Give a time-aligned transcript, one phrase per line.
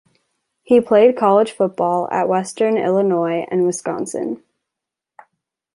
[0.63, 4.41] He played college football at Western Illinois and Wisconsin.